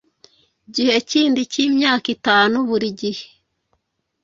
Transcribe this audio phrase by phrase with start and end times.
[0.73, 1.43] gihe cy indi
[1.77, 3.25] myaka itanu buri gihe